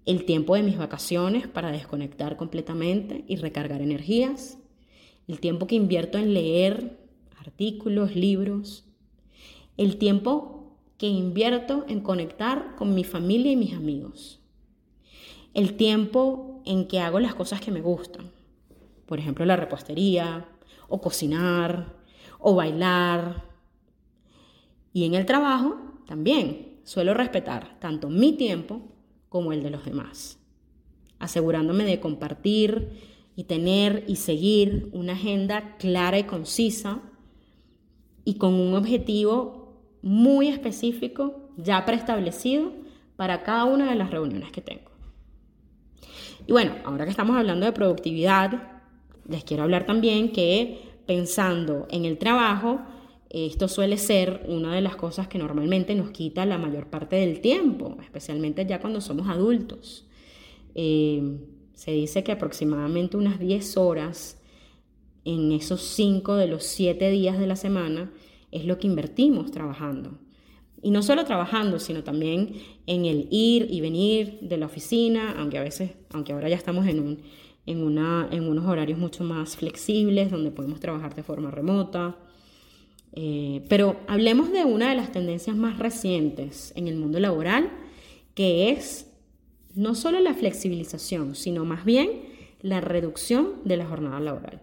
el 0.07 0.25
tiempo 0.25 0.55
de 0.55 0.63
mis 0.63 0.79
vacaciones 0.79 1.49
para 1.49 1.71
desconectar 1.71 2.37
completamente 2.37 3.25
y 3.27 3.37
recargar 3.37 3.83
energías, 3.83 4.59
el 5.29 5.41
tiempo 5.41 5.67
que 5.67 5.75
invierto 5.75 6.19
en 6.19 6.35
leer 6.35 6.99
artículos, 7.39 8.15
libros, 8.15 8.85
el 9.77 9.99
tiempo 9.99 10.77
que 10.99 11.09
invierto 11.09 11.85
en 11.89 12.01
conectar 12.01 12.77
con 12.77 12.95
mi 12.95 13.05
familia 13.05 13.53
y 13.53 13.57
mis 13.57 13.75
amigos, 13.75 14.41
el 15.55 15.77
tiempo 15.77 16.63
en 16.65 16.87
que 16.87 17.01
hago 17.01 17.21
las 17.21 17.35
cosas 17.35 17.61
que 17.61 17.71
me 17.71 17.81
gustan, 17.81 18.31
por 19.07 19.19
ejemplo 19.19 19.45
la 19.45 19.57
repostería 19.57 20.49
o 20.89 21.01
cocinar 21.01 21.97
o 22.39 22.55
bailar. 22.55 23.45
Y 24.93 25.05
en 25.05 25.15
el 25.15 25.27
trabajo 25.27 25.77
también 26.07 26.81
suelo 26.85 27.15
respetar 27.15 27.79
tanto 27.81 28.11
mi 28.11 28.33
tiempo 28.33 28.83
como 29.29 29.53
el 29.53 29.63
de 29.63 29.71
los 29.71 29.85
demás, 29.85 30.39
asegurándome 31.19 31.85
de 31.85 32.01
compartir 32.01 32.91
y 33.35 33.45
tener 33.45 34.05
y 34.07 34.17
seguir 34.17 34.91
una 34.93 35.15
agenda 35.15 35.77
clara 35.79 36.19
y 36.19 36.25
concisa 36.25 37.01
y 38.25 38.35
con 38.35 38.55
un 38.55 38.75
objetivo 38.75 39.62
muy 40.03 40.49
específico 40.49 41.49
ya 41.57 41.85
preestablecido 41.85 42.73
para 43.17 43.43
cada 43.43 43.65
una 43.65 43.89
de 43.89 43.97
las 43.97 44.11
reuniones 44.11 44.51
que 44.51 44.61
tengo. 44.61 44.91
Y 46.47 46.53
bueno, 46.53 46.75
ahora 46.85 47.05
que 47.05 47.11
estamos 47.11 47.37
hablando 47.37 47.67
de 47.67 47.73
productividad, 47.73 48.83
les 49.29 49.45
quiero 49.45 49.63
hablar 49.63 49.87
también 49.87 50.33
que 50.33 50.81
pensando 51.07 51.87
en 51.91 52.05
el 52.05 52.19
trabajo, 52.19 52.81
esto 53.31 53.69
suele 53.69 53.97
ser 53.97 54.45
una 54.49 54.75
de 54.75 54.81
las 54.81 54.97
cosas 54.97 55.29
que 55.29 55.39
normalmente 55.39 55.95
nos 55.95 56.11
quita 56.11 56.45
la 56.45 56.59
mayor 56.59 56.89
parte 56.89 57.17
del 57.17 57.41
tiempo, 57.41 57.97
especialmente 58.03 58.67
ya 58.67 58.81
cuando 58.81 59.01
somos 59.01 59.29
adultos. 59.29 60.07
Eh, 60.75 61.39
se 61.75 61.93
dice 61.93 62.23
que 62.25 62.33
aproximadamente 62.33 63.17
unas 63.17 63.39
10 63.39 63.77
horas 63.77 64.41
en 65.25 65.53
esos 65.53 65.83
5 65.83 66.37
de 66.37 66.49
los 66.49 66.65
7 66.65 67.11
días 67.11 67.39
de 67.39 67.47
la 67.47 67.57
semana 67.57 68.13
es 68.53 68.65
lo 68.65 68.79
que 68.79 68.87
invertimos 68.87 69.51
trabajando. 69.51 70.19
Y 70.83 70.91
no 70.91 71.03
solo 71.03 71.25
trabajando, 71.25 71.79
sino 71.79 72.05
también 72.05 72.55
en 72.87 73.07
el 73.07 73.29
ir 73.31 73.67
y 73.71 73.81
venir 73.81 74.39
de 74.43 74.57
la 74.57 74.67
oficina, 74.67 75.35
aunque 75.39 75.59
a 75.59 75.63
veces, 75.63 75.93
aunque 76.11 76.33
ahora 76.33 76.49
ya 76.49 76.57
estamos 76.57 76.87
en, 76.87 77.01
un, 77.01 77.19
en, 77.67 77.83
una, 77.83 78.29
en 78.31 78.49
unos 78.49 78.67
horarios 78.67 78.99
mucho 78.99 79.25
más 79.25 79.57
flexibles, 79.57 80.31
donde 80.31 80.51
podemos 80.51 80.81
trabajar 80.81 81.15
de 81.15 81.23
forma 81.23 81.51
remota. 81.51 82.17
Eh, 83.15 83.65
pero 83.69 84.01
hablemos 84.09 84.51
de 84.51 84.65
una 84.65 84.91
de 84.91 84.97
las 84.97 85.13
tendencias 85.13 85.57
más 85.57 85.79
recientes 85.79 86.73
en 86.77 86.89
el 86.89 86.97
mundo 86.97 87.21
laboral, 87.21 87.71
que 88.35 88.71
es 88.71 89.09
no 89.75 89.95
solo 89.95 90.19
la 90.21 90.35
flexibilización, 90.35 91.35
sino 91.35 91.65
más 91.65 91.85
bien 91.85 92.11
la 92.61 92.81
reducción 92.81 93.55
de 93.65 93.77
la 93.77 93.87
jornada 93.87 94.21
laboral. 94.21 94.63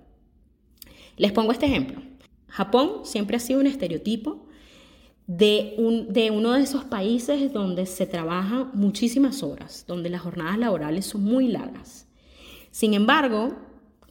Les 1.18 1.32
pongo 1.32 1.52
este 1.52 1.66
ejemplo. 1.66 2.09
Japón 2.50 3.02
siempre 3.06 3.38
ha 3.38 3.40
sido 3.40 3.60
un 3.60 3.68
estereotipo 3.68 4.46
de, 5.28 5.76
un, 5.78 6.12
de 6.12 6.32
uno 6.32 6.54
de 6.54 6.64
esos 6.64 6.84
países 6.86 7.54
donde 7.54 7.86
se 7.86 8.08
trabaja 8.08 8.70
muchísimas 8.74 9.44
horas, 9.44 9.86
donde 9.88 10.10
las 10.10 10.22
jornadas 10.22 10.58
laborales 10.58 11.06
son 11.06 11.24
muy 11.24 11.48
largas. 11.48 12.08
Sin 12.72 12.94
embargo, 12.94 13.56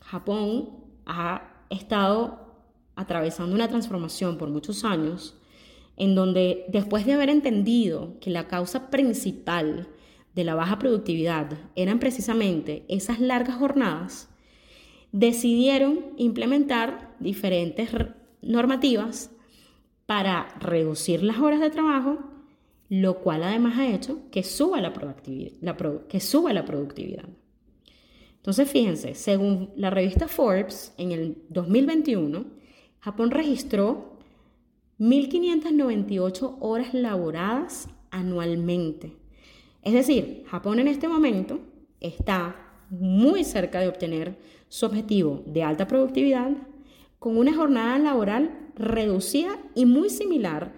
Japón 0.01 0.71
ha 1.07 1.65
estado 1.71 2.55
atravesando 2.95 3.55
una 3.55 3.69
transformación 3.69 4.39
por 4.39 4.49
muchos 4.49 4.85
años, 4.85 5.37
en 5.97 6.15
donde 6.15 6.65
después 6.69 7.05
de 7.05 7.15
haber 7.15 7.31
entendido 7.31 8.15
que 8.21 8.31
la 8.31 8.47
causa 8.47 8.91
principal 8.91 9.89
de 10.35 10.45
la 10.45 10.55
baja 10.55 10.79
productividad 10.79 11.59
eran 11.75 11.99
precisamente 11.99 12.85
esas 12.89 13.19
largas 13.19 13.57
jornadas, 13.57 14.29
decidieron 15.11 16.13
implementar 16.17 17.17
diferentes 17.19 17.91
normativas 18.43 19.31
para 20.07 20.49
reducir 20.61 21.23
las 21.23 21.39
horas 21.39 21.61
de 21.61 21.71
trabajo, 21.71 22.19
lo 22.89 23.19
cual 23.19 23.43
además 23.43 23.79
ha 23.79 23.89
hecho 23.89 24.21
que 24.31 24.43
suba 24.43 24.81
la, 24.81 24.93
productividad, 24.93 25.77
que 26.09 26.21
suba 26.21 26.53
la 26.53 26.65
productividad. 26.65 27.29
Entonces, 28.37 28.71
fíjense, 28.71 29.15
según 29.15 29.71
la 29.77 29.91
revista 29.91 30.29
Forbes, 30.29 30.95
en 30.97 31.13
el 31.13 31.37
2021, 31.51 32.47
Japón 33.01 33.31
registró 33.31 34.17
1.598 34.99 36.57
horas 36.61 36.95
laboradas 36.95 37.89
anualmente. 38.11 39.17
Es 39.83 39.93
decir, 39.93 40.45
Japón 40.47 40.79
en 40.79 40.89
este 40.89 41.09
momento 41.09 41.61
está 42.01 42.57
muy 42.91 43.45
cerca 43.45 43.81
de 43.81 43.89
obtener 43.89 44.39
su 44.69 44.87
objetivo 44.87 45.43
de 45.47 45.63
alta 45.63 45.87
productividad 45.87 46.51
con 47.19 47.37
una 47.37 47.55
jornada 47.55 47.99
laboral 47.99 48.71
reducida 48.75 49.59
y 49.75 49.87
muy 49.87 50.11
similar 50.11 50.73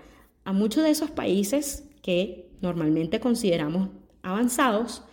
a 0.45 0.53
muchos 0.53 0.85
de 0.85 0.91
esos 0.91 1.11
países 1.11 1.89
que 2.03 2.51
normalmente 2.61 3.21
consideramos 3.21 3.91
avanzados 4.23 5.05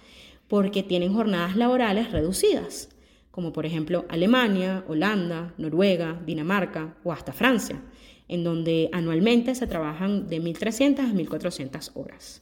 porque 0.47 0.83
tienen 0.83 1.13
jornadas 1.13 1.55
laborales 1.55 2.11
reducidas 2.11 2.89
como 3.37 3.53
por 3.53 3.67
ejemplo 3.67 4.03
Alemania, 4.09 4.83
Holanda, 4.87 5.53
Noruega, 5.59 6.19
Dinamarca 6.25 6.95
o 7.03 7.11
hasta 7.11 7.33
Francia, 7.33 7.79
en 8.27 8.43
donde 8.43 8.89
anualmente 8.91 9.53
se 9.53 9.67
trabajan 9.67 10.27
de 10.27 10.41
1.300 10.41 10.99
a 11.01 11.13
1.400 11.13 11.91
horas. 11.93 12.41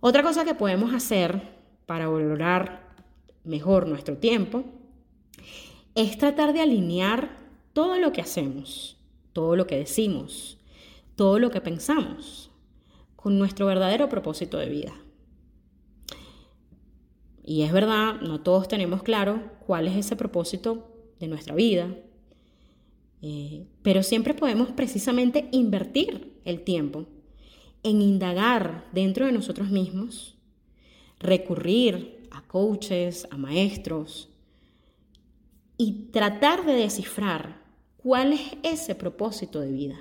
Otra 0.00 0.24
cosa 0.24 0.44
que 0.44 0.56
podemos 0.56 0.92
hacer 0.92 1.40
para 1.86 2.08
valorar 2.08 2.88
mejor 3.44 3.86
nuestro 3.86 4.16
tiempo 4.16 4.64
es 5.98 6.16
tratar 6.16 6.52
de 6.52 6.60
alinear 6.60 7.36
todo 7.72 7.98
lo 7.98 8.12
que 8.12 8.20
hacemos, 8.20 8.96
todo 9.32 9.56
lo 9.56 9.66
que 9.66 9.76
decimos, 9.76 10.56
todo 11.16 11.40
lo 11.40 11.50
que 11.50 11.60
pensamos 11.60 12.52
con 13.16 13.36
nuestro 13.36 13.66
verdadero 13.66 14.08
propósito 14.08 14.58
de 14.58 14.68
vida. 14.68 14.92
Y 17.44 17.62
es 17.62 17.72
verdad, 17.72 18.20
no 18.20 18.42
todos 18.42 18.68
tenemos 18.68 19.02
claro 19.02 19.42
cuál 19.66 19.88
es 19.88 19.96
ese 19.96 20.14
propósito 20.14 20.88
de 21.18 21.26
nuestra 21.26 21.56
vida, 21.56 21.92
eh, 23.20 23.66
pero 23.82 24.04
siempre 24.04 24.34
podemos 24.34 24.70
precisamente 24.70 25.48
invertir 25.50 26.40
el 26.44 26.60
tiempo 26.60 27.06
en 27.82 28.02
indagar 28.02 28.86
dentro 28.92 29.26
de 29.26 29.32
nosotros 29.32 29.70
mismos, 29.70 30.36
recurrir 31.18 32.28
a 32.30 32.46
coaches, 32.46 33.26
a 33.32 33.36
maestros 33.36 34.28
y 35.78 36.10
tratar 36.10 36.66
de 36.66 36.74
descifrar 36.74 37.62
cuál 37.96 38.34
es 38.34 38.42
ese 38.62 38.94
propósito 38.94 39.60
de 39.60 39.72
vida. 39.72 40.00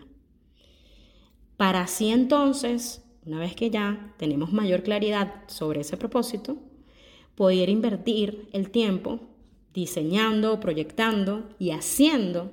Para 1.55 1.81
así 1.81 2.09
entonces, 2.09 3.03
una 3.25 3.39
vez 3.39 3.55
que 3.55 3.69
ya 3.69 4.13
tenemos 4.17 4.51
mayor 4.51 4.83
claridad 4.83 5.43
sobre 5.47 5.81
ese 5.81 5.95
propósito, 5.95 6.57
poder 7.35 7.69
invertir 7.69 8.49
el 8.51 8.71
tiempo 8.71 9.19
diseñando, 9.73 10.59
proyectando 10.59 11.49
y 11.59 11.71
haciendo 11.71 12.51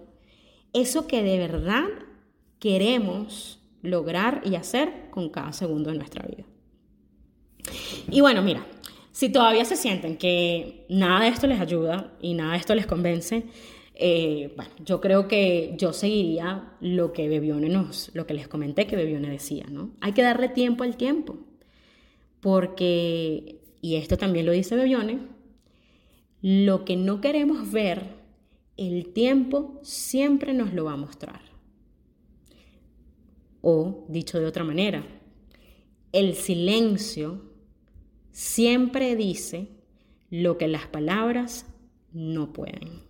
eso 0.74 1.06
que 1.06 1.22
de 1.22 1.38
verdad 1.38 1.86
queremos 2.58 3.60
lograr 3.82 4.42
y 4.44 4.56
hacer 4.56 5.08
con 5.10 5.30
cada 5.30 5.52
segundo 5.52 5.90
de 5.90 5.96
nuestra 5.96 6.26
vida. 6.26 6.44
Y 8.10 8.20
bueno, 8.20 8.42
mira, 8.42 8.66
si 9.14 9.28
todavía 9.28 9.64
se 9.64 9.76
sienten 9.76 10.16
que 10.16 10.84
nada 10.88 11.20
de 11.20 11.28
esto 11.28 11.46
les 11.46 11.60
ayuda 11.60 12.12
y 12.20 12.34
nada 12.34 12.54
de 12.54 12.58
esto 12.58 12.74
les 12.74 12.84
convence, 12.84 13.44
eh, 13.94 14.52
bueno, 14.56 14.72
yo 14.84 15.00
creo 15.00 15.28
que 15.28 15.76
yo 15.78 15.92
seguiría 15.92 16.72
lo 16.80 17.12
que 17.12 17.28
Bebione 17.28 17.68
nos, 17.68 18.10
lo 18.12 18.26
que 18.26 18.34
les 18.34 18.48
comenté 18.48 18.88
que 18.88 18.96
Bebione 18.96 19.30
decía, 19.30 19.66
¿no? 19.70 19.92
Hay 20.00 20.14
que 20.14 20.22
darle 20.22 20.48
tiempo 20.48 20.82
al 20.82 20.96
tiempo, 20.96 21.38
porque 22.40 23.60
y 23.80 23.94
esto 23.94 24.16
también 24.16 24.46
lo 24.46 24.52
dice 24.52 24.74
Bebione, 24.74 25.20
lo 26.42 26.84
que 26.84 26.96
no 26.96 27.20
queremos 27.20 27.70
ver, 27.70 28.16
el 28.76 29.12
tiempo 29.12 29.78
siempre 29.84 30.54
nos 30.54 30.74
lo 30.74 30.86
va 30.86 30.94
a 30.94 30.96
mostrar. 30.96 31.42
O, 33.60 34.06
dicho 34.08 34.40
de 34.40 34.46
otra 34.46 34.64
manera, 34.64 35.06
el 36.10 36.34
silencio 36.34 37.53
siempre 38.34 39.14
dice 39.14 39.68
lo 40.28 40.58
que 40.58 40.66
las 40.66 40.86
palabras 40.88 41.66
no 42.12 42.52
pueden. 42.52 43.04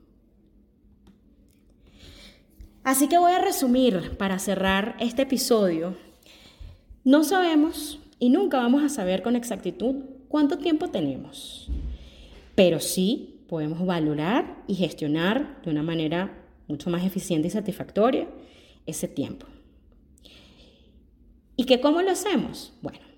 Así 2.84 3.08
que 3.08 3.16
voy 3.16 3.32
a 3.32 3.40
resumir 3.40 4.18
para 4.18 4.38
cerrar 4.38 4.96
este 5.00 5.22
episodio. 5.22 5.96
No 7.04 7.24
sabemos 7.24 7.98
y 8.18 8.28
nunca 8.28 8.58
vamos 8.58 8.82
a 8.82 8.90
saber 8.90 9.22
con 9.22 9.34
exactitud 9.34 10.04
cuánto 10.28 10.58
tiempo 10.58 10.88
tenemos, 10.90 11.70
pero 12.54 12.78
sí 12.78 13.40
podemos 13.48 13.84
valorar 13.86 14.62
y 14.66 14.74
gestionar 14.74 15.62
de 15.62 15.70
una 15.70 15.82
manera 15.82 16.44
mucho 16.68 16.90
más 16.90 17.02
eficiente 17.02 17.48
y 17.48 17.50
satisfactoria 17.50 18.28
ese 18.84 19.08
tiempo. 19.08 19.46
¿Y 21.56 21.64
que 21.64 21.80
cómo 21.80 22.02
lo 22.02 22.10
hacemos? 22.10 22.74
Bueno, 22.82 23.13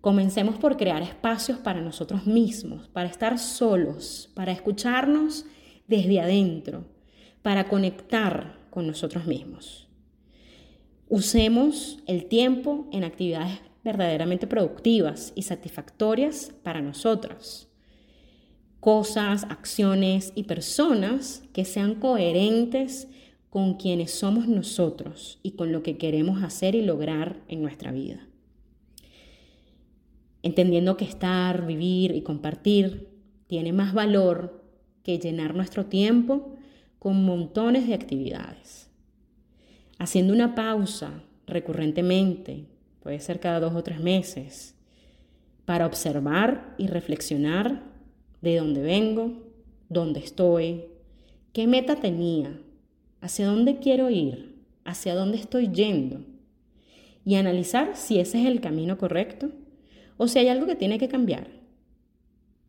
comencemos 0.00 0.56
por 0.56 0.76
crear 0.76 1.02
espacios 1.02 1.58
para 1.58 1.80
nosotros 1.80 2.26
mismos, 2.26 2.88
para 2.88 3.08
estar 3.08 3.38
solos, 3.38 4.30
para 4.34 4.52
escucharnos 4.52 5.44
desde 5.86 6.20
adentro, 6.20 6.86
para 7.42 7.68
conectar 7.68 8.58
con 8.70 8.86
nosotros 8.86 9.26
mismos. 9.26 9.88
Usemos 11.08 11.98
el 12.06 12.26
tiempo 12.26 12.88
en 12.92 13.04
actividades 13.04 13.58
verdaderamente 13.82 14.46
productivas 14.46 15.32
y 15.34 15.42
satisfactorias 15.42 16.52
para 16.62 16.80
nosotros. 16.80 17.68
Cosas, 18.78 19.44
acciones 19.44 20.32
y 20.34 20.44
personas 20.44 21.42
que 21.52 21.64
sean 21.64 21.96
coherentes 21.96 23.08
con 23.50 23.74
quienes 23.74 24.12
somos 24.12 24.46
nosotros 24.46 25.40
y 25.42 25.52
con 25.52 25.72
lo 25.72 25.82
que 25.82 25.98
queremos 25.98 26.42
hacer 26.42 26.74
y 26.76 26.82
lograr 26.82 27.40
en 27.48 27.62
nuestra 27.62 27.90
vida. 27.90 28.29
Entendiendo 30.42 30.96
que 30.96 31.04
estar, 31.04 31.66
vivir 31.66 32.14
y 32.14 32.22
compartir 32.22 33.08
tiene 33.46 33.72
más 33.72 33.92
valor 33.92 34.64
que 35.02 35.18
llenar 35.18 35.54
nuestro 35.54 35.86
tiempo 35.86 36.56
con 36.98 37.24
montones 37.24 37.86
de 37.86 37.94
actividades. 37.94 38.88
Haciendo 39.98 40.32
una 40.32 40.54
pausa 40.54 41.22
recurrentemente, 41.46 42.66
puede 43.02 43.20
ser 43.20 43.40
cada 43.40 43.60
dos 43.60 43.74
o 43.74 43.82
tres 43.82 44.00
meses, 44.00 44.74
para 45.64 45.86
observar 45.86 46.74
y 46.78 46.86
reflexionar 46.86 47.82
de 48.40 48.56
dónde 48.56 48.82
vengo, 48.82 49.32
dónde 49.88 50.20
estoy, 50.20 50.84
qué 51.52 51.66
meta 51.66 51.96
tenía, 51.96 52.58
hacia 53.20 53.46
dónde 53.46 53.78
quiero 53.78 54.10
ir, 54.10 54.56
hacia 54.84 55.14
dónde 55.14 55.38
estoy 55.38 55.68
yendo, 55.68 56.24
y 57.24 57.34
analizar 57.34 57.96
si 57.96 58.18
ese 58.18 58.40
es 58.40 58.46
el 58.46 58.60
camino 58.60 58.96
correcto 58.96 59.50
o 60.20 60.28
si 60.28 60.38
hay 60.38 60.48
algo 60.48 60.66
que 60.66 60.76
tiene 60.76 60.98
que 60.98 61.08
cambiar. 61.08 61.48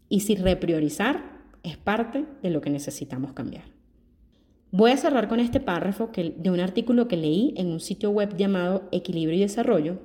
Y 0.07 0.21
si 0.21 0.35
repriorizar 0.35 1.41
es 1.63 1.75
parte 1.75 2.23
de 2.41 2.49
lo 2.49 2.61
que 2.61 2.69
necesitamos 2.69 3.33
cambiar. 3.33 3.65
Voy 4.71 4.91
a 4.91 4.97
cerrar 4.97 5.27
con 5.27 5.41
este 5.41 5.59
párrafo 5.59 6.11
de 6.15 6.49
un 6.49 6.61
artículo 6.61 7.09
que 7.09 7.17
leí 7.17 7.53
en 7.57 7.67
un 7.67 7.81
sitio 7.81 8.09
web 8.09 8.37
llamado 8.37 8.87
Equilibrio 8.93 9.37
y 9.37 9.41
Desarrollo, 9.41 9.99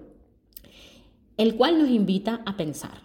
el 1.37 1.55
cual 1.55 1.79
nos 1.79 1.89
invita 1.89 2.43
a 2.47 2.57
pensar. 2.57 3.03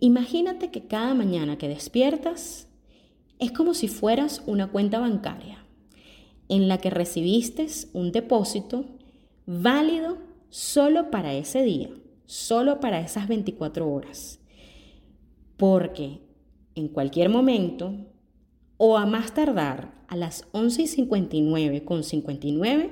Imagínate 0.00 0.70
que 0.70 0.86
cada 0.86 1.12
mañana 1.12 1.58
que 1.58 1.68
despiertas 1.68 2.68
es 3.38 3.52
como 3.52 3.74
si 3.74 3.88
fueras 3.88 4.42
una 4.46 4.68
cuenta 4.68 5.00
bancaria 5.00 5.58
en 6.48 6.66
la 6.66 6.78
que 6.78 6.88
recibiste 6.88 7.66
un 7.92 8.10
depósito 8.10 8.86
válido 9.44 10.16
solo 10.48 11.10
para 11.10 11.34
ese 11.34 11.62
día, 11.62 11.90
solo 12.26 12.80
para 12.80 13.00
esas 13.00 13.28
24 13.28 13.90
horas. 13.90 14.40
Porque 15.56 16.20
en 16.74 16.88
cualquier 16.88 17.28
momento 17.28 17.94
o 18.76 18.98
a 18.98 19.06
más 19.06 19.32
tardar 19.32 20.04
a 20.08 20.16
las 20.16 20.46
11 20.52 20.82
y 20.82 20.86
59 20.86 21.84
con 21.84 22.04
59 22.04 22.90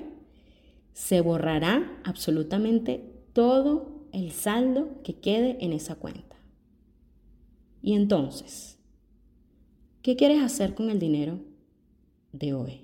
se 0.93 1.21
borrará 1.21 2.01
absolutamente 2.05 3.13
todo 3.33 4.07
el 4.13 4.31
saldo 4.31 5.03
que 5.03 5.17
quede 5.17 5.59
en 5.61 5.73
esa 5.73 5.97
cuenta. 5.97 6.37
Y 7.83 7.95
entonces, 7.95 8.79
¿qué 10.03 10.17
quieres 10.17 10.43
hacer 10.43 10.75
con 10.75 10.89
el 10.89 10.99
dinero 10.99 11.41
de 12.33 12.55
hoy? 12.55 12.84